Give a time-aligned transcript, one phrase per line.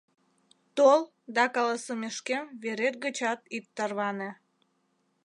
[0.75, 0.99] Тол
[1.35, 4.29] да каласымешкем верет гычат ит тарване.